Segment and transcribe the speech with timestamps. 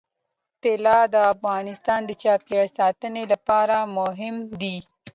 [0.63, 4.77] طلا د افغانستان د چاپیریال ساتنې لپاره مهم دي.